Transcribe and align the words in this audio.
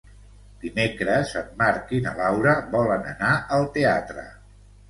Dimecres 0.63 1.33
en 1.41 1.51
Marc 1.59 1.93
i 1.97 2.01
na 2.07 2.15
Laura 2.21 2.57
volen 2.77 3.07
anar 3.15 3.31
al 3.59 3.73
teatre. 3.77 4.29